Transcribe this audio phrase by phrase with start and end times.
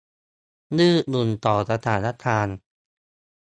[0.77, 2.57] ยืดหยุ่นต่อสถานการณ์